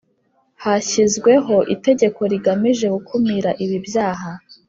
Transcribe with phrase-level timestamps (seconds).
[0.63, 4.31] Hashyizweho itegeko rigamije gukumira ibi byaha,